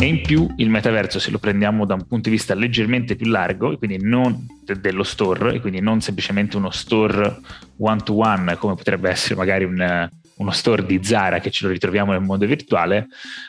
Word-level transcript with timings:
E 0.00 0.06
in 0.06 0.22
più 0.22 0.46
il 0.58 0.70
metaverso, 0.70 1.18
se 1.18 1.32
lo 1.32 1.38
prendiamo 1.38 1.84
da 1.84 1.94
un 1.94 2.06
punto 2.06 2.28
di 2.28 2.36
vista 2.36 2.54
leggermente 2.54 3.16
più 3.16 3.26
largo, 3.26 3.76
quindi 3.76 3.98
non 4.00 4.46
de- 4.64 4.78
dello 4.78 5.02
store, 5.02 5.54
e 5.54 5.60
quindi 5.60 5.80
non 5.80 6.00
semplicemente 6.00 6.56
uno 6.56 6.70
store 6.70 7.40
one-to-one, 7.78 8.56
come 8.58 8.76
potrebbe 8.76 9.10
essere 9.10 9.34
magari 9.34 9.64
un, 9.64 10.08
uno 10.36 10.50
store 10.52 10.86
di 10.86 11.02
Zara 11.02 11.40
che 11.40 11.50
ce 11.50 11.66
lo 11.66 11.72
ritroviamo 11.72 12.12
nel 12.12 12.20
mondo 12.20 12.46
virtuale, 12.46 13.08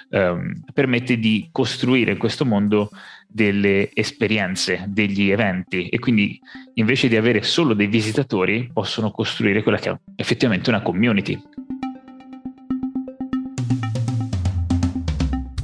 ehm, 0.09 0.63
permette 0.73 1.19
di 1.19 1.49
costruire 1.51 2.13
in 2.13 2.17
questo 2.17 2.45
mondo 2.45 2.89
delle 3.27 3.91
esperienze, 3.93 4.85
degli 4.87 5.29
eventi 5.29 5.87
e 5.87 5.99
quindi 5.99 6.39
invece 6.73 7.07
di 7.07 7.15
avere 7.15 7.43
solo 7.43 7.75
dei 7.75 7.85
visitatori 7.85 8.71
possono 8.73 9.11
costruire 9.11 9.61
quella 9.61 9.77
che 9.77 9.91
è 9.91 9.97
effettivamente 10.15 10.71
una 10.71 10.81
community. 10.81 11.39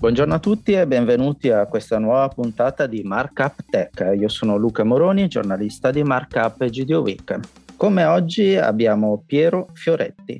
Buongiorno 0.05 0.35
a 0.35 0.39
tutti 0.39 0.71
e 0.73 0.85
benvenuti 0.85 1.49
a 1.49 1.65
questa 1.65 1.97
nuova 1.97 2.27
puntata 2.27 2.85
di 2.85 3.01
Markup 3.01 3.55
Tech. 3.67 4.13
Io 4.15 4.27
sono 4.27 4.55
Luca 4.55 4.83
Moroni, 4.83 5.27
giornalista 5.27 5.89
di 5.89 6.03
Markup 6.03 6.63
GDO 6.63 6.99
Week. 6.99 7.39
Come 7.75 8.03
oggi 8.03 8.55
abbiamo 8.55 9.23
Piero 9.25 9.69
Fioretti, 9.73 10.39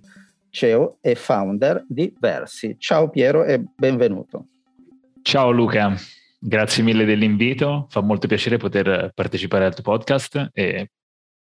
CEO 0.51 0.99
e 1.01 1.15
founder 1.15 1.83
di 1.87 2.15
Versi. 2.19 2.75
Ciao 2.77 3.09
Piero 3.09 3.43
e 3.43 3.63
benvenuto. 3.75 4.49
Ciao 5.23 5.49
Luca, 5.49 5.95
grazie 6.37 6.83
mille 6.83 7.03
dell'invito. 7.03 7.87
Fa 7.89 8.01
molto 8.01 8.27
piacere 8.27 8.57
poter 8.57 9.13
partecipare 9.15 9.65
al 9.65 9.73
tuo 9.73 9.81
podcast 9.81 10.51
e 10.53 10.91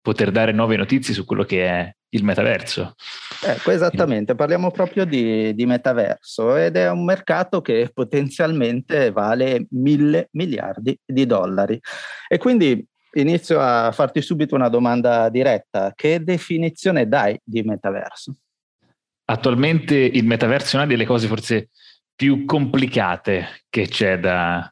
poter 0.01 0.31
dare 0.31 0.51
nuove 0.51 0.75
notizie 0.75 1.13
su 1.13 1.25
quello 1.25 1.43
che 1.43 1.65
è 1.65 1.95
il 2.09 2.23
metaverso. 2.23 2.95
Ecco, 3.43 3.71
esattamente, 3.71 4.35
parliamo 4.35 4.71
proprio 4.71 5.05
di, 5.05 5.53
di, 5.53 5.65
metaverso 5.65 6.55
ed 6.57 6.75
è 6.75 6.89
un 6.89 7.05
mercato 7.05 7.61
che 7.61 7.89
potenzialmente 7.93 9.11
vale 9.11 9.67
mille 9.71 10.29
miliardi 10.31 10.97
di 11.05 11.25
dollari. 11.25 11.79
E 12.27 12.37
quindi 12.37 12.85
inizio 13.13 13.59
a 13.59 13.91
farti 13.91 14.21
subito 14.21 14.55
una 14.55 14.69
domanda 14.69 15.29
diretta. 15.29 15.93
Che 15.95 16.23
definizione 16.23 17.07
dai 17.07 17.39
di 17.43 17.61
metaverso? 17.61 18.35
Attualmente 19.25 19.95
il 19.95 20.25
metaverso 20.25 20.75
è 20.75 20.79
una 20.79 20.87
delle 20.87 21.05
cose 21.05 21.27
forse 21.27 21.69
più 22.13 22.45
complicate 22.45 23.63
che 23.69 23.87
c'è 23.87 24.19
da, 24.19 24.71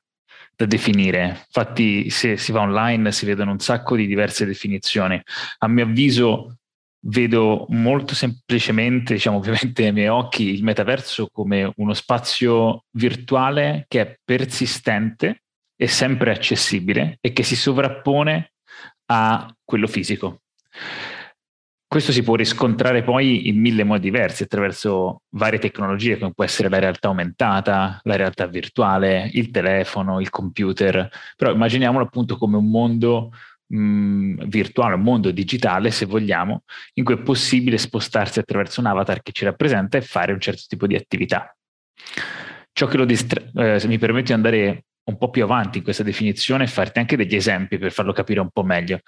da 0.60 0.66
definire. 0.66 1.46
Infatti, 1.46 2.10
se 2.10 2.36
si 2.36 2.52
va 2.52 2.60
online 2.60 3.14
si 3.14 3.26
vedono 3.26 3.52
un 3.52 3.60
sacco 3.60 3.96
di 3.96 4.06
diverse 4.06 4.46
definizioni. 4.46 5.22
A 5.60 5.68
mio 5.70 5.86
avviso, 5.86 6.58
vedo 7.04 7.66
molto 7.70 8.14
semplicemente, 8.14 9.14
diciamo 9.14 9.38
ovviamente 9.40 9.86
ai 9.86 9.94
miei 9.94 10.10
occhi, 10.10 10.50
il 10.50 10.64
metaverso 10.64 11.30
come 11.32 11.72
uno 11.78 11.94
spazio 11.94 12.84
virtuale 12.92 13.86
che 13.88 14.02
è 14.02 14.20
persistente 14.22 15.44
e 15.78 15.88
sempre 15.88 16.32
accessibile 16.32 17.20
e 17.22 17.32
che 17.32 17.44
si 17.44 17.56
sovrappone 17.56 18.52
a 19.06 19.56
quello 19.64 19.88
fisico. 19.88 20.42
Questo 21.90 22.12
si 22.12 22.22
può 22.22 22.36
riscontrare 22.36 23.02
poi 23.02 23.48
in 23.48 23.60
mille 23.60 23.84
modi 23.84 24.02
diversi 24.02 24.44
attraverso 24.44 25.24
varie 25.30 25.58
tecnologie 25.58 26.20
come 26.20 26.34
può 26.36 26.44
essere 26.44 26.70
la 26.70 26.78
realtà 26.78 27.08
aumentata, 27.08 28.00
la 28.04 28.16
realtà 28.16 28.46
virtuale, 28.46 29.28
il 29.34 29.50
telefono, 29.50 30.20
il 30.20 30.30
computer, 30.30 31.10
però 31.36 31.52
immaginiamolo 31.52 32.06
appunto 32.06 32.38
come 32.38 32.58
un 32.58 32.70
mondo 32.70 33.32
mh, 33.66 34.46
virtuale, 34.46 34.94
un 34.94 35.02
mondo 35.02 35.32
digitale 35.32 35.90
se 35.90 36.06
vogliamo, 36.06 36.62
in 36.94 37.04
cui 37.04 37.16
è 37.16 37.22
possibile 37.24 37.80
spostarsi 37.80 38.38
attraverso 38.38 38.82
un 38.82 38.86
avatar 38.86 39.24
che 39.24 39.32
ci 39.32 39.44
rappresenta 39.44 39.98
e 39.98 40.02
fare 40.02 40.32
un 40.32 40.40
certo 40.40 40.66
tipo 40.68 40.86
di 40.86 40.94
attività. 40.94 41.58
Ciò 42.72 42.86
che 42.86 42.98
lo 42.98 43.06
distra- 43.06 43.42
eh, 43.56 43.82
mi 43.88 43.98
permette 43.98 44.28
di 44.28 44.34
andare 44.34 44.86
un 45.06 45.18
po' 45.18 45.32
più 45.32 45.44
avanti 45.44 45.80
in 45.80 45.84
questa 45.84 46.04
definizione 46.04 46.66
e 46.66 46.68
farti 46.68 47.00
anche 47.00 47.18
degli 47.18 47.36
esempi 47.36 47.80
per 47.80 47.92
farlo 47.92 48.14
capire 48.14 48.42
un 48.42 48.52
po' 48.52 48.62
meglio. 48.62 49.00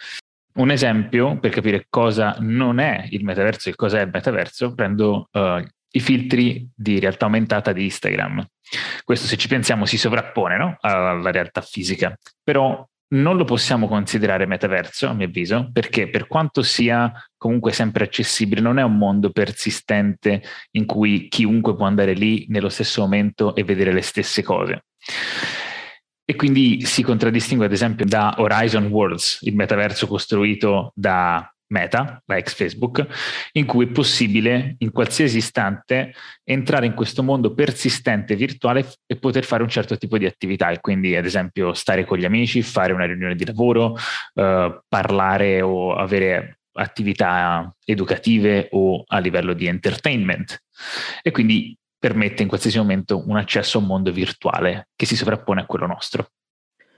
Un 0.53 0.69
esempio 0.69 1.39
per 1.39 1.51
capire 1.51 1.85
cosa 1.89 2.35
non 2.39 2.79
è 2.79 3.07
il 3.11 3.23
metaverso 3.23 3.69
e 3.69 3.75
cosa 3.75 3.99
è 3.99 4.03
il 4.03 4.09
metaverso, 4.11 4.73
prendo 4.73 5.29
uh, 5.31 5.63
i 5.91 5.99
filtri 5.99 6.69
di 6.75 6.99
realtà 6.99 7.25
aumentata 7.25 7.71
di 7.71 7.85
Instagram. 7.85 8.45
Questo, 9.03 9.27
se 9.27 9.37
ci 9.37 9.47
pensiamo, 9.47 9.85
si 9.85 9.97
sovrappone 9.97 10.57
no? 10.57 10.77
alla 10.81 11.31
realtà 11.31 11.61
fisica, 11.61 12.17
però 12.43 12.85
non 13.13 13.35
lo 13.35 13.43
possiamo 13.43 13.87
considerare 13.87 14.45
metaverso, 14.45 15.07
a 15.07 15.13
mio 15.13 15.27
avviso, 15.27 15.69
perché 15.71 16.09
per 16.09 16.27
quanto 16.27 16.61
sia 16.61 17.11
comunque 17.37 17.73
sempre 17.73 18.05
accessibile, 18.05 18.61
non 18.61 18.79
è 18.79 18.83
un 18.83 18.97
mondo 18.97 19.31
persistente 19.31 20.41
in 20.71 20.85
cui 20.85 21.27
chiunque 21.27 21.75
può 21.75 21.85
andare 21.85 22.13
lì 22.13 22.45
nello 22.49 22.69
stesso 22.69 23.01
momento 23.01 23.55
e 23.55 23.63
vedere 23.63 23.91
le 23.91 24.01
stesse 24.01 24.43
cose. 24.43 24.85
E 26.31 26.35
quindi 26.37 26.85
si 26.85 27.03
contraddistingue 27.03 27.65
ad 27.65 27.73
esempio 27.73 28.05
da 28.05 28.35
Horizon 28.37 28.85
Worlds, 28.85 29.39
il 29.41 29.53
metaverso 29.53 30.07
costruito 30.07 30.93
da 30.95 31.45
Meta, 31.67 32.23
la 32.25 32.37
ex 32.37 32.53
Facebook, 32.53 33.05
in 33.51 33.65
cui 33.65 33.87
è 33.87 33.89
possibile 33.89 34.75
in 34.77 34.91
qualsiasi 34.93 35.39
istante 35.39 36.13
entrare 36.45 36.85
in 36.85 36.93
questo 36.93 37.21
mondo 37.21 37.53
persistente 37.53 38.37
virtuale 38.37 38.93
e 39.05 39.17
poter 39.17 39.43
fare 39.43 39.61
un 39.61 39.67
certo 39.67 39.97
tipo 39.97 40.17
di 40.17 40.25
attività, 40.25 40.69
e 40.69 40.79
quindi 40.79 41.17
ad 41.17 41.25
esempio 41.25 41.73
stare 41.73 42.05
con 42.05 42.17
gli 42.17 42.23
amici, 42.23 42.61
fare 42.61 42.93
una 42.93 43.05
riunione 43.05 43.35
di 43.35 43.45
lavoro, 43.45 43.97
eh, 44.33 44.81
parlare 44.87 45.61
o 45.61 45.95
avere 45.95 46.59
attività 46.75 47.75
educative 47.83 48.69
o 48.71 49.03
a 49.05 49.19
livello 49.19 49.51
di 49.51 49.67
entertainment. 49.67 50.63
E 51.21 51.31
quindi 51.31 51.77
permette 52.01 52.41
in 52.41 52.47
qualsiasi 52.47 52.79
momento 52.79 53.23
un 53.27 53.37
accesso 53.37 53.77
a 53.77 53.81
un 53.81 53.85
mondo 53.85 54.11
virtuale 54.11 54.87
che 54.95 55.05
si 55.05 55.15
sovrappone 55.15 55.61
a 55.61 55.65
quello 55.67 55.85
nostro. 55.85 56.31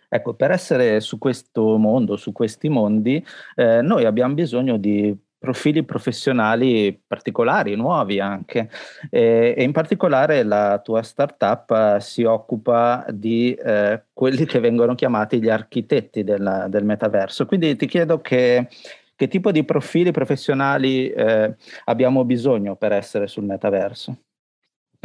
Ecco, 0.07 0.33
per 0.33 0.51
essere 0.51 1.01
su 1.01 1.17
questo 1.17 1.75
mondo, 1.75 2.15
su 2.15 2.31
questi 2.31 2.69
mondi, 2.69 3.21
eh, 3.55 3.81
noi 3.81 4.05
abbiamo 4.05 4.33
bisogno 4.33 4.77
di 4.77 5.13
profili 5.37 5.83
professionali 5.83 6.97
particolari, 7.05 7.75
nuovi 7.75 8.21
anche, 8.21 8.69
e, 9.09 9.53
e 9.57 9.63
in 9.63 9.73
particolare 9.73 10.43
la 10.43 10.79
tua 10.81 11.01
startup 11.01 11.69
uh, 11.69 11.99
si 11.99 12.23
occupa 12.23 13.05
di 13.09 13.53
uh, 13.61 13.99
quelli 14.13 14.45
che 14.45 14.61
vengono 14.61 14.95
chiamati 14.95 15.41
gli 15.41 15.49
architetti 15.49 16.23
del, 16.23 16.67
del 16.69 16.85
metaverso. 16.85 17.45
Quindi 17.45 17.75
ti 17.75 17.87
chiedo 17.87 18.21
che, 18.21 18.69
che, 19.17 19.27
tipo 19.27 19.51
di 19.51 19.65
profili 19.65 20.11
professionali 20.11 21.11
uh, 21.13 21.53
abbiamo 21.85 22.23
bisogno 22.23 22.77
per 22.77 22.93
essere 22.93 23.27
sul 23.27 23.43
metaverso? 23.43 24.17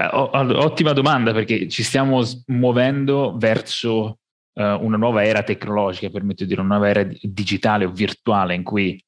Ottima 0.00 0.92
domanda 0.92 1.32
perché 1.32 1.69
ci 1.69 1.82
stiamo 1.82 2.22
muovendo 2.47 3.36
verso 3.36 4.20
uh, 4.53 4.62
una 4.62 4.97
nuova 4.97 5.25
era 5.25 5.42
tecnologica, 5.42 6.09
permetto 6.09 6.44
di 6.44 6.50
dire 6.50 6.60
una 6.60 6.76
nuova 6.76 6.88
era 6.88 7.09
digitale 7.20 7.84
o 7.84 7.91
virtuale 7.91 8.54
in 8.54 8.62
cui 8.62 9.03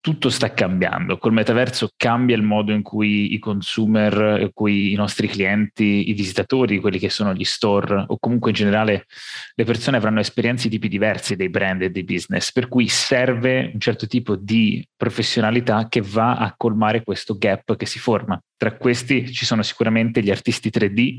tutto 0.00 0.30
sta 0.30 0.52
cambiando. 0.52 1.18
Col 1.18 1.32
metaverso 1.32 1.90
cambia 1.96 2.36
il 2.36 2.42
modo 2.42 2.72
in 2.72 2.82
cui 2.82 3.34
i 3.34 3.38
consumer, 3.38 4.40
in 4.40 4.50
cui 4.52 4.92
i 4.92 4.94
nostri 4.94 5.28
clienti, 5.28 6.08
i 6.08 6.12
visitatori, 6.12 6.78
quelli 6.78 6.98
che 6.98 7.10
sono 7.10 7.34
gli 7.34 7.44
store 7.44 8.04
o 8.06 8.18
comunque 8.18 8.50
in 8.50 8.56
generale 8.56 9.06
le 9.54 9.64
persone 9.64 9.96
avranno 9.96 10.20
esperienze 10.20 10.68
di 10.68 10.76
tipi 10.76 10.88
diversi 10.88 11.36
dei 11.36 11.48
brand 11.48 11.82
e 11.82 11.90
dei 11.90 12.04
business, 12.04 12.52
per 12.52 12.68
cui 12.68 12.88
serve 12.88 13.70
un 13.72 13.80
certo 13.80 14.06
tipo 14.06 14.36
di 14.36 14.86
professionalità 14.96 15.88
che 15.88 16.00
va 16.00 16.36
a 16.36 16.54
colmare 16.56 17.02
questo 17.02 17.36
gap 17.36 17.76
che 17.76 17.86
si 17.86 17.98
forma. 17.98 18.40
Tra 18.56 18.76
questi 18.76 19.32
ci 19.32 19.44
sono 19.44 19.62
sicuramente 19.62 20.22
gli 20.22 20.30
artisti 20.30 20.70
3D 20.70 21.18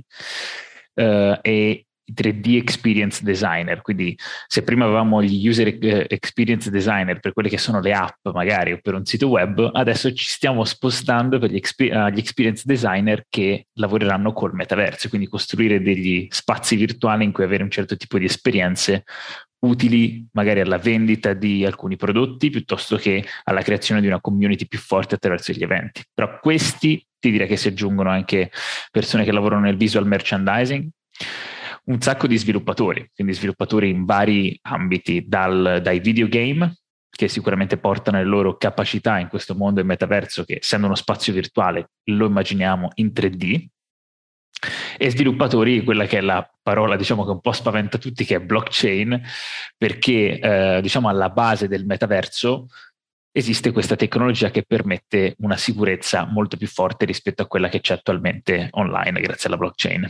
eh, 0.93 1.39
e 1.41 1.85
3D 2.13 2.55
experience 2.55 3.23
designer, 3.23 3.81
quindi 3.81 4.17
se 4.47 4.63
prima 4.63 4.85
avevamo 4.85 5.21
gli 5.21 5.47
user 5.47 5.67
eh, 5.67 6.05
experience 6.09 6.69
designer 6.69 7.19
per 7.19 7.33
quelle 7.33 7.49
che 7.49 7.57
sono 7.57 7.79
le 7.79 7.93
app 7.93 8.27
magari 8.33 8.73
o 8.73 8.79
per 8.81 8.93
un 8.93 9.05
sito 9.05 9.27
web, 9.27 9.69
adesso 9.73 10.13
ci 10.13 10.25
stiamo 10.25 10.63
spostando 10.63 11.39
per 11.39 11.51
gli, 11.51 11.55
exper- 11.55 11.93
uh, 11.95 12.09
gli 12.09 12.19
experience 12.19 12.63
designer 12.65 13.25
che 13.29 13.67
lavoreranno 13.73 14.33
col 14.33 14.53
metaverso, 14.53 15.09
quindi 15.09 15.27
costruire 15.27 15.81
degli 15.81 16.27
spazi 16.29 16.75
virtuali 16.75 17.23
in 17.23 17.31
cui 17.31 17.43
avere 17.43 17.63
un 17.63 17.71
certo 17.71 17.95
tipo 17.95 18.17
di 18.17 18.25
esperienze 18.25 19.03
utili 19.59 20.25
magari 20.33 20.61
alla 20.61 20.77
vendita 20.77 21.33
di 21.33 21.65
alcuni 21.65 21.95
prodotti 21.97 22.49
piuttosto 22.49 22.95
che 22.95 23.25
alla 23.43 23.61
creazione 23.61 24.01
di 24.01 24.07
una 24.07 24.21
community 24.21 24.67
più 24.67 24.79
forte 24.79 25.15
attraverso 25.15 25.51
gli 25.51 25.63
eventi. 25.63 26.03
Però 26.13 26.39
questi 26.39 27.05
ti 27.19 27.31
direi 27.31 27.47
che 27.47 27.57
si 27.57 27.67
aggiungono 27.67 28.09
anche 28.09 28.51
persone 28.91 29.25
che 29.25 29.31
lavorano 29.31 29.63
nel 29.63 29.75
visual 29.75 30.07
merchandising, 30.07 30.87
un 31.89 32.01
sacco 32.01 32.27
di 32.27 32.37
sviluppatori, 32.37 33.09
quindi 33.13 33.33
sviluppatori 33.33 33.89
in 33.89 34.05
vari 34.05 34.57
ambiti, 34.63 35.25
dal, 35.27 35.79
dai 35.81 35.99
videogame, 35.99 36.77
che 37.09 37.27
sicuramente 37.27 37.77
portano 37.77 38.17
le 38.17 38.23
loro 38.23 38.57
capacità 38.57 39.19
in 39.19 39.27
questo 39.27 39.55
mondo 39.55 39.75
del 39.75 39.85
metaverso, 39.85 40.43
che 40.43 40.59
essendo 40.61 40.85
uno 40.85 40.95
spazio 40.95 41.33
virtuale 41.33 41.91
lo 42.11 42.27
immaginiamo 42.27 42.89
in 42.95 43.07
3D, 43.07 43.65
e 44.97 45.09
sviluppatori, 45.09 45.83
quella 45.83 46.05
che 46.05 46.17
è 46.17 46.21
la 46.21 46.47
parola 46.61 46.97
diciamo 46.97 47.23
che 47.23 47.31
un 47.31 47.39
po' 47.39 47.53
spaventa 47.53 47.97
tutti, 47.97 48.25
che 48.25 48.35
è 48.35 48.39
blockchain, 48.39 49.21
perché 49.77 50.39
eh, 50.39 50.79
diciamo 50.81 51.07
alla 51.07 51.29
base 51.29 51.67
del 51.67 51.85
metaverso 51.85 52.67
esiste 53.31 53.71
questa 53.71 53.95
tecnologia 53.95 54.51
che 54.51 54.63
permette 54.67 55.35
una 55.39 55.55
sicurezza 55.55 56.25
molto 56.25 56.57
più 56.57 56.67
forte 56.67 57.05
rispetto 57.05 57.41
a 57.41 57.47
quella 57.47 57.69
che 57.69 57.79
c'è 57.79 57.93
attualmente 57.93 58.67
online 58.71 59.21
grazie 59.21 59.47
alla 59.47 59.57
blockchain. 59.57 60.07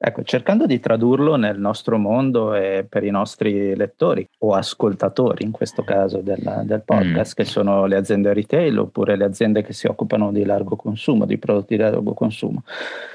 Ecco, 0.00 0.22
cercando 0.22 0.64
di 0.66 0.78
tradurlo 0.78 1.34
nel 1.34 1.58
nostro 1.58 1.98
mondo 1.98 2.54
e 2.54 2.86
per 2.88 3.02
i 3.02 3.10
nostri 3.10 3.74
lettori 3.74 4.24
o 4.38 4.54
ascoltatori, 4.54 5.44
in 5.44 5.50
questo 5.50 5.82
caso 5.82 6.18
del, 6.18 6.62
del 6.66 6.82
podcast, 6.84 7.32
mm. 7.32 7.34
che 7.34 7.44
sono 7.44 7.84
le 7.86 7.96
aziende 7.96 8.32
retail 8.32 8.78
oppure 8.78 9.16
le 9.16 9.24
aziende 9.24 9.64
che 9.64 9.72
si 9.72 9.88
occupano 9.88 10.30
di 10.30 10.44
largo 10.44 10.76
consumo, 10.76 11.26
di 11.26 11.36
prodotti 11.36 11.74
di 11.74 11.82
largo 11.82 12.14
consumo. 12.14 12.62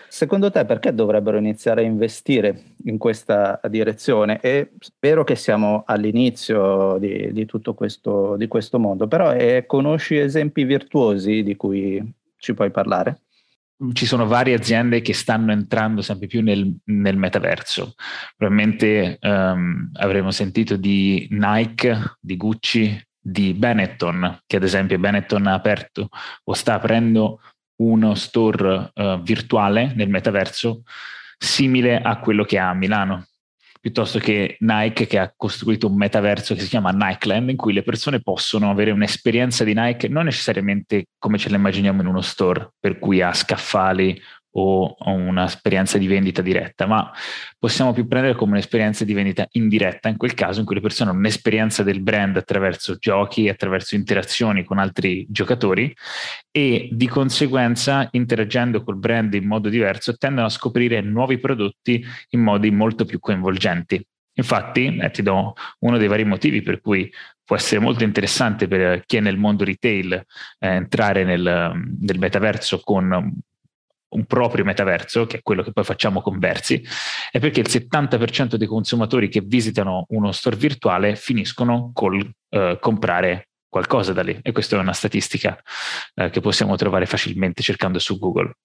Secondo 0.09 0.51
te 0.51 0.65
perché 0.65 0.93
dovrebbero 0.93 1.37
iniziare 1.37 1.83
a 1.83 1.85
investire 1.85 2.61
in 2.83 2.97
questa 2.97 3.61
direzione? 3.69 4.41
E 4.41 4.71
spero 4.79 5.23
che 5.23 5.35
siamo 5.35 5.83
all'inizio 5.85 6.97
di, 6.99 7.31
di 7.31 7.45
tutto 7.45 7.73
questo, 7.75 8.35
di 8.35 8.49
questo 8.49 8.77
mondo, 8.77 9.07
però 9.07 9.31
eh, 9.31 9.63
conosci 9.65 10.17
esempi 10.17 10.65
virtuosi 10.65 11.43
di 11.43 11.55
cui 11.55 12.13
ci 12.35 12.53
puoi 12.53 12.71
parlare? 12.71 13.22
Ci 13.91 14.05
sono 14.05 14.25
varie 14.25 14.55
aziende 14.55 15.01
che 15.01 15.13
stanno 15.13 15.51
entrando 15.51 16.01
sempre 16.01 16.27
più 16.27 16.41
nel, 16.41 16.73
nel 16.85 17.17
metaverso. 17.17 17.95
Probabilmente 18.35 19.17
um, 19.21 19.89
avremo 19.93 20.31
sentito 20.31 20.77
di 20.77 21.27
Nike, 21.31 22.17
di 22.19 22.37
Gucci, 22.37 23.07
di 23.19 23.53
Benetton, 23.53 24.39
che 24.45 24.55
ad 24.55 24.63
esempio 24.63 24.99
Benetton 24.99 25.47
ha 25.47 25.53
aperto 25.53 26.09
o 26.43 26.53
sta 26.53 26.75
aprendo 26.75 27.41
uno 27.81 28.15
store 28.15 28.91
uh, 28.93 29.21
virtuale 29.21 29.93
nel 29.95 30.09
metaverso 30.09 30.83
simile 31.37 31.99
a 32.01 32.19
quello 32.19 32.45
che 32.45 32.57
ha 32.57 32.69
a 32.69 32.73
Milano 32.73 33.25
piuttosto 33.83 34.17
che 34.17 34.55
Nike 34.61 35.07
che 35.07 35.19
ha 35.19 35.33
costruito 35.35 35.87
un 35.87 35.97
metaverso 35.97 36.53
che 36.53 36.61
si 36.61 36.69
chiama 36.69 36.91
Nikeland 36.91 37.49
in 37.49 37.57
cui 37.57 37.73
le 37.73 37.83
persone 37.83 38.21
possono 38.21 38.69
avere 38.69 38.91
un'esperienza 38.91 39.65
di 39.65 39.73
Nike 39.75 40.07
non 40.07 40.23
necessariamente 40.23 41.07
come 41.19 41.37
ce 41.37 41.49
la 41.49 41.57
immaginiamo 41.57 41.99
in 41.99 42.07
uno 42.07 42.21
store, 42.21 42.75
per 42.79 42.97
cui 42.97 43.21
ha 43.21 43.33
scaffali 43.33 44.17
o 44.55 44.95
un'esperienza 45.05 45.97
di 45.97 46.07
vendita 46.07 46.41
diretta, 46.41 46.85
ma 46.85 47.11
possiamo 47.57 47.93
più 47.93 48.07
prendere 48.07 48.35
come 48.35 48.53
un'esperienza 48.53 49.05
di 49.05 49.13
vendita 49.13 49.47
indiretta, 49.51 50.09
in 50.09 50.17
quel 50.17 50.33
caso 50.33 50.59
in 50.59 50.65
cui 50.65 50.75
le 50.75 50.81
persone 50.81 51.09
hanno 51.09 51.19
un'esperienza 51.19 51.83
del 51.83 52.01
brand 52.01 52.37
attraverso 52.37 52.97
giochi, 52.97 53.49
attraverso 53.49 53.95
interazioni 53.95 54.63
con 54.63 54.77
altri 54.77 55.25
giocatori 55.29 55.93
e 56.51 56.89
di 56.91 57.07
conseguenza 57.07 58.07
interagendo 58.11 58.83
col 58.83 58.97
brand 58.97 59.33
in 59.33 59.45
modo 59.45 59.69
diverso 59.69 60.15
tendono 60.17 60.47
a 60.47 60.49
scoprire 60.49 61.01
nuovi 61.01 61.39
prodotti 61.39 62.03
in 62.29 62.41
modi 62.41 62.69
molto 62.69 63.05
più 63.05 63.19
coinvolgenti. 63.19 64.05
Infatti, 64.35 64.97
eh, 64.97 65.11
ti 65.11 65.21
do 65.21 65.53
uno 65.79 65.97
dei 65.97 66.07
vari 66.07 66.25
motivi 66.25 66.61
per 66.61 66.81
cui 66.81 67.11
può 67.43 67.55
essere 67.55 67.79
molto 67.79 68.03
interessante 68.03 68.67
per 68.67 69.03
chi 69.05 69.17
è 69.17 69.19
nel 69.19 69.37
mondo 69.37 69.63
retail 69.63 70.13
eh, 70.13 70.67
entrare 70.67 71.23
nel, 71.23 71.41
nel 71.99 72.19
metaverso 72.19 72.79
con 72.79 73.31
un 74.13 74.25
proprio 74.25 74.63
metaverso, 74.63 75.25
che 75.25 75.37
è 75.37 75.41
quello 75.41 75.63
che 75.63 75.71
poi 75.71 75.83
facciamo 75.83 76.21
con 76.21 76.39
Versi, 76.39 76.83
è 77.31 77.39
perché 77.39 77.59
il 77.59 77.67
70% 77.69 78.55
dei 78.55 78.67
consumatori 78.67 79.29
che 79.29 79.41
visitano 79.41 80.05
uno 80.09 80.31
store 80.31 80.55
virtuale 80.55 81.15
finiscono 81.15 81.91
col 81.93 82.29
eh, 82.49 82.77
comprare 82.79 83.49
qualcosa 83.67 84.13
da 84.13 84.21
lì 84.21 84.37
e 84.43 84.51
questa 84.51 84.77
è 84.77 84.79
una 84.79 84.93
statistica 84.93 85.59
eh, 86.13 86.29
che 86.29 86.41
possiamo 86.41 86.75
trovare 86.75 87.07
facilmente 87.07 87.63
cercando 87.63 87.97
su 87.97 88.19
Google. 88.19 88.57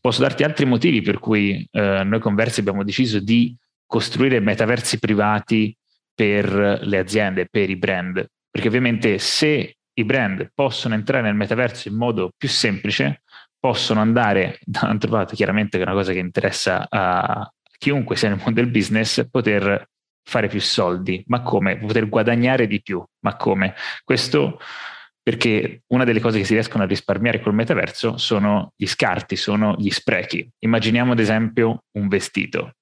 Posso 0.00 0.22
darti 0.22 0.42
altri 0.44 0.64
motivi 0.64 1.02
per 1.02 1.18
cui 1.18 1.66
eh, 1.70 2.02
noi 2.04 2.20
con 2.20 2.34
Versi 2.34 2.60
abbiamo 2.60 2.84
deciso 2.84 3.20
di 3.20 3.54
costruire 3.86 4.40
metaversi 4.40 4.98
privati 4.98 5.76
per 6.14 6.80
le 6.82 6.98
aziende, 6.98 7.46
per 7.50 7.68
i 7.68 7.76
brand, 7.76 8.26
perché 8.50 8.68
ovviamente 8.68 9.18
se 9.18 9.76
i 9.92 10.04
brand 10.04 10.50
possono 10.54 10.94
entrare 10.94 11.22
nel 11.22 11.34
metaverso 11.34 11.88
in 11.88 11.96
modo 11.96 12.30
più 12.36 12.48
semplice, 12.48 13.22
possono 13.64 14.02
andare, 14.02 14.58
dall'altro 14.66 15.10
lato 15.10 15.34
chiaramente 15.34 15.78
che 15.78 15.84
è 15.84 15.86
una 15.86 15.96
cosa 15.96 16.12
che 16.12 16.18
interessa 16.18 16.86
a 16.86 17.50
chiunque 17.78 18.14
sia 18.14 18.28
nel 18.28 18.36
mondo 18.36 18.60
del 18.60 18.70
business, 18.70 19.26
poter 19.30 19.88
fare 20.22 20.48
più 20.48 20.60
soldi, 20.60 21.24
ma 21.28 21.40
come? 21.40 21.78
Poter 21.78 22.10
guadagnare 22.10 22.66
di 22.66 22.82
più, 22.82 23.02
ma 23.20 23.36
come? 23.36 23.74
Questo 24.04 24.58
perché 25.22 25.84
una 25.86 26.04
delle 26.04 26.20
cose 26.20 26.36
che 26.36 26.44
si 26.44 26.52
riescono 26.52 26.82
a 26.82 26.86
risparmiare 26.86 27.40
col 27.40 27.54
metaverso 27.54 28.18
sono 28.18 28.74
gli 28.76 28.86
scarti, 28.86 29.34
sono 29.34 29.74
gli 29.78 29.88
sprechi. 29.88 30.46
Immaginiamo 30.58 31.12
ad 31.12 31.18
esempio 31.18 31.84
un 31.92 32.08
vestito. 32.08 32.72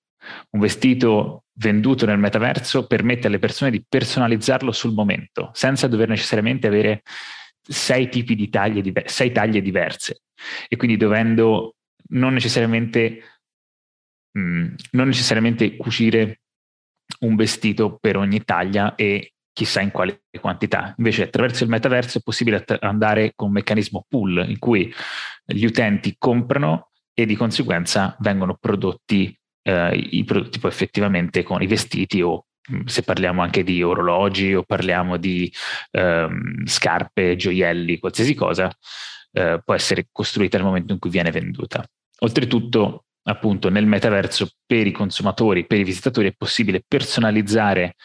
Un 0.50 0.58
vestito 0.58 1.44
venduto 1.58 2.06
nel 2.06 2.18
metaverso 2.18 2.88
permette 2.88 3.28
alle 3.28 3.38
persone 3.38 3.70
di 3.70 3.84
personalizzarlo 3.88 4.72
sul 4.72 4.94
momento, 4.94 5.50
senza 5.52 5.86
dover 5.86 6.08
necessariamente 6.08 6.66
avere 6.66 7.02
sei 7.62 8.08
tipi 8.08 8.34
di 8.34 8.48
taglie, 8.48 8.80
diver- 8.80 9.08
sei 9.08 9.32
taglie 9.32 9.62
diverse 9.62 10.22
e 10.68 10.76
quindi 10.76 10.96
dovendo 10.96 11.76
non 12.08 12.32
necessariamente, 12.32 13.22
mh, 14.32 14.40
mm, 14.40 14.74
non 14.92 15.06
necessariamente 15.06 15.76
cucire 15.76 16.40
un 17.20 17.36
vestito 17.36 17.98
per 18.00 18.16
ogni 18.16 18.42
taglia 18.44 18.94
e 18.94 19.34
chissà 19.52 19.80
in 19.80 19.90
quale 19.90 20.22
quantità. 20.40 20.94
Invece 20.96 21.24
attraverso 21.24 21.64
il 21.64 21.70
metaverso 21.70 22.18
è 22.18 22.22
possibile 22.22 22.64
andare 22.80 23.32
con 23.34 23.48
un 23.48 23.54
meccanismo 23.54 24.04
pool 24.08 24.44
in 24.48 24.58
cui 24.58 24.92
gli 25.44 25.64
utenti 25.64 26.16
comprano 26.18 26.90
e 27.14 27.26
di 27.26 27.36
conseguenza 27.36 28.16
vengono 28.20 28.56
prodotti 28.58 29.36
eh, 29.62 30.08
i 30.10 30.24
prodotti 30.24 30.58
poi 30.58 30.70
effettivamente 30.70 31.42
con 31.42 31.62
i 31.62 31.66
vestiti 31.66 32.20
o 32.20 32.46
se 32.84 33.02
parliamo 33.02 33.42
anche 33.42 33.64
di 33.64 33.82
orologi 33.82 34.54
o 34.54 34.62
parliamo 34.62 35.16
di 35.16 35.52
ehm, 35.90 36.64
scarpe, 36.66 37.36
gioielli, 37.36 37.98
qualsiasi 37.98 38.34
cosa, 38.34 38.70
eh, 39.32 39.60
può 39.64 39.74
essere 39.74 40.08
costruita 40.12 40.56
nel 40.56 40.66
momento 40.66 40.92
in 40.92 40.98
cui 40.98 41.10
viene 41.10 41.30
venduta. 41.30 41.84
Oltretutto, 42.20 43.04
appunto, 43.24 43.68
nel 43.68 43.86
metaverso 43.86 44.48
per 44.64 44.86
i 44.86 44.92
consumatori, 44.92 45.66
per 45.66 45.78
i 45.78 45.84
visitatori 45.84 46.28
è 46.28 46.34
possibile 46.36 46.82
personalizzare 46.86 47.96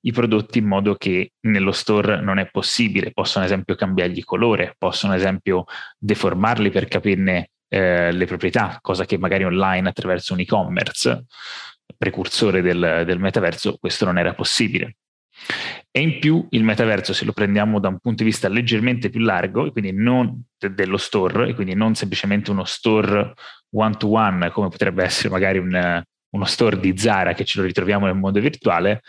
i 0.00 0.12
prodotti 0.12 0.58
in 0.58 0.66
modo 0.66 0.94
che 0.94 1.32
nello 1.40 1.72
store 1.72 2.20
non 2.20 2.38
è 2.38 2.48
possibile. 2.50 3.12
Possono 3.12 3.44
ad 3.44 3.50
esempio 3.50 3.74
cambiargli 3.74 4.22
colore, 4.22 4.74
possono 4.78 5.12
ad 5.12 5.18
esempio 5.18 5.64
deformarli 5.98 6.70
per 6.70 6.86
capirne 6.86 7.50
eh, 7.68 8.12
le 8.12 8.24
proprietà, 8.26 8.78
cosa 8.80 9.04
che 9.04 9.18
magari 9.18 9.44
online 9.44 9.88
attraverso 9.88 10.32
un 10.32 10.40
e-commerce 10.40 11.24
precursore 11.96 12.62
del, 12.62 13.02
del 13.06 13.18
metaverso 13.18 13.76
questo 13.78 14.04
non 14.04 14.18
era 14.18 14.34
possibile. 14.34 14.96
E 15.90 16.00
in 16.00 16.18
più 16.18 16.46
il 16.50 16.64
metaverso, 16.64 17.12
se 17.12 17.24
lo 17.24 17.32
prendiamo 17.32 17.78
da 17.78 17.88
un 17.88 17.98
punto 17.98 18.22
di 18.22 18.30
vista 18.30 18.48
leggermente 18.48 19.10
più 19.10 19.20
largo, 19.20 19.70
quindi 19.70 19.92
non 19.92 20.42
de- 20.58 20.74
dello 20.74 20.96
store, 20.96 21.50
e 21.50 21.54
quindi 21.54 21.74
non 21.74 21.94
semplicemente 21.94 22.50
uno 22.50 22.64
store 22.64 23.34
one-to-one, 23.70 24.50
come 24.50 24.68
potrebbe 24.68 25.04
essere 25.04 25.28
magari 25.28 25.58
un, 25.58 26.02
uno 26.30 26.44
store 26.44 26.78
di 26.78 26.96
Zara 26.96 27.32
che 27.32 27.44
ce 27.44 27.60
lo 27.60 27.66
ritroviamo 27.66 28.06
nel 28.06 28.14
mondo 28.14 28.40
virtuale, 28.40 29.02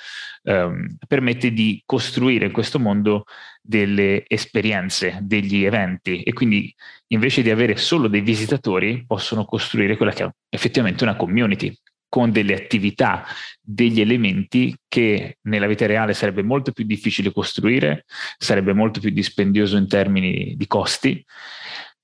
ehm, 0.43 0.97
permette 1.07 1.51
di 1.51 1.81
costruire 1.85 2.45
in 2.45 2.51
questo 2.51 2.79
mondo 2.79 3.25
delle 3.61 4.23
esperienze, 4.27 5.19
degli 5.21 5.63
eventi 5.65 6.23
e 6.23 6.33
quindi 6.33 6.73
invece 7.07 7.41
di 7.41 7.51
avere 7.51 7.75
solo 7.75 8.07
dei 8.07 8.21
visitatori 8.21 9.05
possono 9.05 9.45
costruire 9.45 9.97
quella 9.97 10.13
che 10.13 10.23
è 10.23 10.29
effettivamente 10.49 11.03
una 11.03 11.15
community 11.15 11.77
con 12.09 12.31
delle 12.31 12.55
attività, 12.55 13.25
degli 13.61 14.01
elementi 14.01 14.75
che 14.87 15.37
nella 15.43 15.67
vita 15.67 15.85
reale 15.85 16.13
sarebbe 16.13 16.41
molto 16.41 16.71
più 16.71 16.85
difficile 16.85 17.31
costruire, 17.31 18.05
sarebbe 18.37 18.73
molto 18.73 18.99
più 18.99 19.09
dispendioso 19.09 19.77
in 19.77 19.87
termini 19.87 20.55
di 20.55 20.67
costi, 20.67 21.23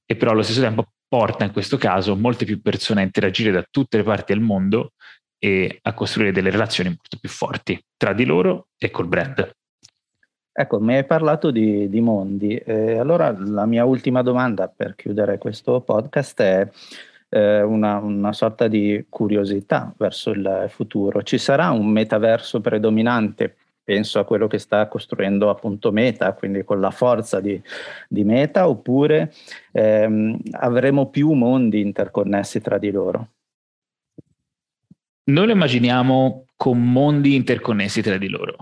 e 0.05 0.15
però 0.15 0.31
allo 0.31 0.41
stesso 0.41 0.61
tempo 0.61 0.91
porta 1.07 1.45
in 1.45 1.51
questo 1.51 1.77
caso 1.77 2.15
molte 2.15 2.43
più 2.45 2.61
persone 2.61 3.01
a 3.01 3.05
interagire 3.05 3.51
da 3.51 3.65
tutte 3.69 3.97
le 3.97 4.03
parti 4.03 4.33
del 4.33 4.41
mondo 4.41 4.93
e 5.37 5.79
a 5.81 5.93
costruire 5.93 6.31
delle 6.31 6.49
relazioni 6.49 6.89
molto 6.89 7.17
più 7.19 7.29
forti 7.29 7.79
tra 7.95 8.13
di 8.13 8.25
loro 8.25 8.67
e 8.77 8.89
col 8.89 9.07
brand. 9.07 9.51
Ecco, 10.55 10.79
mi 10.79 10.95
hai 10.95 11.05
parlato 11.05 11.49
di, 11.49 11.89
di 11.89 11.99
mondi. 11.99 12.55
Eh, 12.55 12.97
allora 12.97 13.35
la 13.35 13.65
mia 13.65 13.85
ultima 13.85 14.21
domanda 14.21 14.67
per 14.67 14.93
chiudere 14.95 15.39
questo 15.39 15.81
podcast 15.81 16.41
è 16.41 16.69
eh, 17.33 17.63
una, 17.63 17.97
una, 17.97 18.31
sorta 18.31 18.67
di 18.67 19.05
curiosità 19.09 19.91
verso 19.97 20.29
il 20.29 20.67
futuro. 20.69 21.23
Ci 21.23 21.39
sarà 21.39 21.71
un 21.71 21.87
metaverso 21.87 22.61
predominante? 22.61 23.55
Penso 23.83 24.19
a 24.19 24.23
quello 24.23 24.47
che 24.47 24.59
sta 24.59 24.87
costruendo 24.87 25.49
appunto 25.49 25.91
Meta, 25.91 26.33
quindi 26.33 26.63
con 26.63 26.79
la 26.79 26.91
forza 26.91 27.41
di, 27.41 27.59
di 28.07 28.23
Meta, 28.23 28.69
oppure 28.69 29.33
ehm, 29.71 30.39
avremo 30.51 31.09
più 31.09 31.31
mondi 31.31 31.81
interconnessi 31.81 32.61
tra 32.61 32.77
di 32.77 32.91
loro? 32.91 33.27
Noi 35.25 35.45
lo 35.47 35.51
immaginiamo 35.51 36.45
con 36.55 36.81
mondi 36.81 37.35
interconnessi 37.35 38.01
tra 38.01 38.17
di 38.17 38.29
loro 38.29 38.57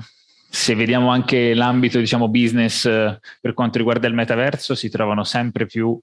se 0.54 0.76
vediamo 0.76 1.10
anche 1.10 1.54
l'ambito 1.54 1.98
diciamo 1.98 2.28
business 2.28 2.84
eh, 2.86 3.18
per 3.40 3.54
quanto 3.54 3.78
riguarda 3.78 4.08
il 4.10 4.14
metaverso 4.14 4.76
si 4.76 4.90
trovano 4.90 5.24
sempre 5.24 5.66
più 5.66 5.98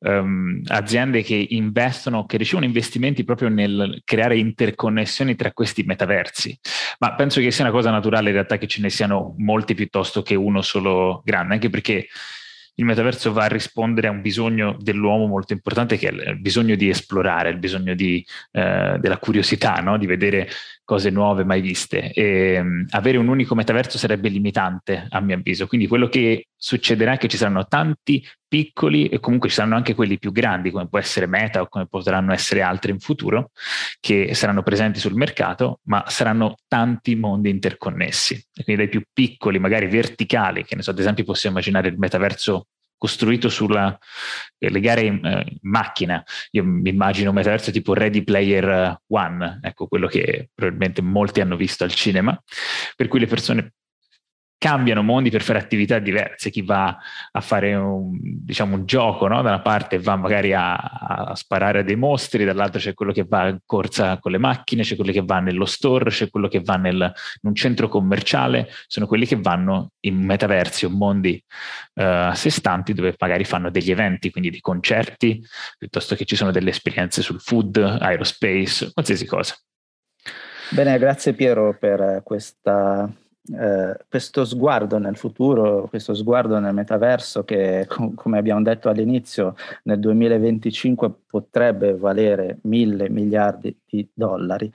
um, 0.00 0.60
aziende 0.66 1.22
che 1.22 1.46
investono 1.50 2.26
che 2.26 2.36
ricevono 2.36 2.66
investimenti 2.66 3.24
proprio 3.24 3.48
nel 3.48 4.02
creare 4.04 4.36
interconnessioni 4.36 5.34
tra 5.36 5.52
questi 5.52 5.84
metaversi. 5.84 6.58
Ma 6.98 7.14
penso 7.14 7.40
che 7.40 7.50
sia 7.50 7.64
una 7.64 7.72
cosa 7.72 7.90
naturale 7.90 8.28
in 8.28 8.34
realtà 8.34 8.58
che 8.58 8.66
ce 8.66 8.82
ne 8.82 8.90
siano 8.90 9.34
molti 9.38 9.72
piuttosto 9.74 10.20
che 10.20 10.34
uno 10.34 10.60
solo 10.60 11.22
grande 11.24 11.54
anche 11.54 11.70
perché 11.70 12.06
il 12.76 12.84
metaverso 12.84 13.32
va 13.32 13.44
a 13.44 13.48
rispondere 13.48 14.08
a 14.08 14.10
un 14.10 14.20
bisogno 14.20 14.76
dell'uomo 14.80 15.26
molto 15.26 15.52
importante 15.52 15.96
che 15.96 16.08
è 16.08 16.30
il 16.30 16.40
bisogno 16.40 16.74
di 16.74 16.88
esplorare, 16.88 17.50
il 17.50 17.58
bisogno 17.58 17.94
di, 17.94 18.24
eh, 18.52 18.96
della 18.98 19.18
curiosità, 19.18 19.74
no? 19.76 19.96
di 19.96 20.06
vedere 20.06 20.48
cose 20.84 21.10
nuove 21.10 21.44
mai 21.44 21.60
viste. 21.60 22.12
E, 22.12 22.58
um, 22.58 22.84
avere 22.90 23.16
un 23.18 23.28
unico 23.28 23.54
metaverso 23.54 23.96
sarebbe 23.96 24.28
limitante, 24.28 25.06
a 25.08 25.20
mio 25.20 25.36
avviso. 25.36 25.66
Quindi 25.66 25.86
quello 25.86 26.08
che 26.08 26.48
succederà 26.64 27.18
che 27.18 27.28
ci 27.28 27.36
saranno 27.36 27.66
tanti 27.66 28.26
piccoli 28.48 29.08
e 29.08 29.20
comunque 29.20 29.50
ci 29.50 29.56
saranno 29.56 29.74
anche 29.74 29.92
quelli 29.92 30.18
più 30.18 30.32
grandi, 30.32 30.70
come 30.70 30.88
può 30.88 30.98
essere 30.98 31.26
Meta 31.26 31.60
o 31.60 31.68
come 31.68 31.86
potranno 31.86 32.32
essere 32.32 32.62
altri 32.62 32.90
in 32.90 33.00
futuro, 33.00 33.50
che 34.00 34.32
saranno 34.32 34.62
presenti 34.62 34.98
sul 34.98 35.12
mercato, 35.12 35.80
ma 35.84 36.04
saranno 36.08 36.54
tanti 36.66 37.16
mondi 37.16 37.50
interconnessi. 37.50 38.32
E 38.54 38.64
quindi 38.64 38.82
dai 38.82 38.90
più 38.90 39.02
piccoli, 39.12 39.58
magari 39.58 39.88
verticali, 39.88 40.64
che 40.64 40.74
ne 40.74 40.80
so, 40.80 40.88
ad 40.88 40.98
esempio 40.98 41.24
possiamo 41.24 41.56
immaginare 41.56 41.88
il 41.88 41.98
metaverso 41.98 42.68
costruito 42.96 43.50
sulle 43.50 43.98
eh, 44.56 44.80
gare 44.80 45.02
in, 45.02 45.22
eh, 45.22 45.44
in, 45.46 45.58
macchina. 45.60 46.24
Io 46.52 46.64
mi 46.64 46.88
immagino 46.88 47.28
un 47.28 47.36
metaverso 47.36 47.72
tipo 47.72 47.92
Ready 47.92 48.22
Player 48.22 49.02
One, 49.08 49.58
ecco 49.60 49.86
quello 49.86 50.06
che 50.06 50.48
probabilmente 50.54 51.02
molti 51.02 51.42
hanno 51.42 51.56
visto 51.56 51.84
al 51.84 51.92
cinema, 51.92 52.42
per 52.96 53.08
cui 53.08 53.20
le 53.20 53.26
persone 53.26 53.74
cambiano 54.58 55.02
mondi 55.02 55.30
per 55.30 55.42
fare 55.42 55.58
attività 55.58 55.98
diverse, 55.98 56.50
chi 56.50 56.62
va 56.62 56.96
a 57.32 57.40
fare 57.40 57.74
un, 57.74 58.16
diciamo, 58.18 58.76
un 58.76 58.86
gioco, 58.86 59.26
no? 59.26 59.42
da 59.42 59.50
una 59.50 59.60
parte 59.60 59.98
va 59.98 60.16
magari 60.16 60.54
a, 60.54 60.74
a, 60.74 61.34
sparare 61.34 61.80
a 61.80 61.82
dei 61.82 61.96
mostri, 61.96 62.44
dall'altra 62.44 62.80
c'è 62.80 62.94
quello 62.94 63.12
che 63.12 63.26
va 63.28 63.48
in 63.48 63.58
corsa 63.66 64.18
con 64.18 64.32
le 64.32 64.38
macchine, 64.38 64.82
c'è 64.82 64.96
quello 64.96 65.12
che 65.12 65.22
va 65.22 65.40
nello 65.40 65.66
store, 65.66 66.08
c'è 66.08 66.30
quello 66.30 66.48
che 66.48 66.60
va 66.60 66.76
nel, 66.76 66.94
in 66.94 67.48
un 67.48 67.54
centro 67.54 67.88
commerciale, 67.88 68.68
sono 68.86 69.06
quelli 69.06 69.26
che 69.26 69.36
vanno 69.36 69.90
in 70.00 70.16
metaversi 70.16 70.86
o 70.86 70.90
mondi 70.90 71.42
uh, 71.94 72.02
a 72.02 72.34
sé 72.34 72.48
stanti 72.48 72.94
dove 72.94 73.14
magari 73.18 73.44
fanno 73.44 73.70
degli 73.70 73.90
eventi, 73.90 74.30
quindi 74.30 74.48
di 74.48 74.60
concerti, 74.60 75.42
piuttosto 75.76 76.14
che 76.14 76.24
ci 76.24 76.36
sono 76.36 76.50
delle 76.50 76.70
esperienze 76.70 77.20
sul 77.20 77.40
food, 77.40 77.76
aerospace, 77.76 78.92
qualsiasi 78.92 79.26
cosa. 79.26 79.54
Bene, 80.70 80.98
grazie 80.98 81.34
Piero 81.34 81.76
per 81.78 82.22
questa 82.24 83.12
eh, 83.52 83.96
questo 84.08 84.44
sguardo 84.44 84.98
nel 84.98 85.16
futuro, 85.16 85.86
questo 85.88 86.14
sguardo 86.14 86.58
nel 86.58 86.72
metaverso 86.72 87.44
che, 87.44 87.84
com- 87.88 88.14
come 88.14 88.38
abbiamo 88.38 88.62
detto 88.62 88.88
all'inizio, 88.88 89.54
nel 89.82 90.00
2025 90.00 91.10
potrebbe 91.26 91.94
valere 91.94 92.58
mille 92.62 93.10
miliardi 93.10 93.76
di 93.86 94.08
dollari. 94.12 94.72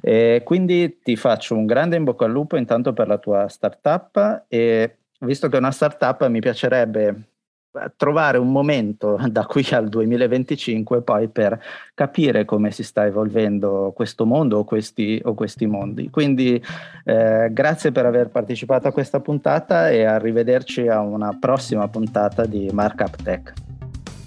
E 0.00 0.42
quindi 0.44 1.00
ti 1.02 1.16
faccio 1.16 1.56
un 1.56 1.66
grande 1.66 1.96
in 1.96 2.04
bocca 2.04 2.24
al 2.24 2.30
lupo 2.30 2.56
intanto 2.56 2.92
per 2.92 3.08
la 3.08 3.18
tua 3.18 3.48
startup 3.48 4.44
e 4.48 4.96
visto 5.20 5.48
che 5.48 5.56
è 5.56 5.58
una 5.58 5.70
startup 5.70 6.26
mi 6.28 6.40
piacerebbe 6.40 7.31
trovare 7.96 8.38
un 8.38 8.50
momento 8.50 9.18
da 9.28 9.44
qui 9.46 9.66
al 9.70 9.88
2025 9.88 11.02
poi 11.02 11.28
per 11.28 11.60
capire 11.94 12.44
come 12.44 12.70
si 12.70 12.82
sta 12.82 13.06
evolvendo 13.06 13.92
questo 13.94 14.26
mondo 14.26 14.58
o 14.58 14.64
questi, 14.64 15.20
o 15.24 15.34
questi 15.34 15.66
mondi. 15.66 16.10
Quindi 16.10 16.62
eh, 17.04 17.48
grazie 17.50 17.92
per 17.92 18.06
aver 18.06 18.28
partecipato 18.28 18.88
a 18.88 18.92
questa 18.92 19.20
puntata 19.20 19.90
e 19.90 20.04
arrivederci 20.04 20.88
a 20.88 21.00
una 21.00 21.36
prossima 21.38 21.88
puntata 21.88 22.44
di 22.46 22.68
Markup 22.72 23.22
Tech. 23.22 23.52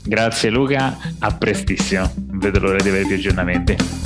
Grazie 0.08 0.52
Luca, 0.52 0.96
a 1.20 1.36
prestissimo, 1.36 2.08
vedo 2.16 2.60
l'ora 2.60 2.78
di 2.78 2.90
avere 2.90 3.06
più 3.06 3.16
aggiornamenti. 3.16 4.05